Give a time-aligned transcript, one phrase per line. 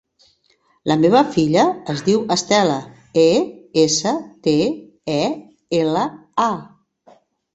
[0.91, 2.77] La meva filla es diu Estela:
[3.25, 3.27] e,
[3.83, 4.13] essa,
[4.47, 4.55] te,
[5.17, 5.21] e,
[5.83, 6.09] ela,
[6.49, 6.51] a.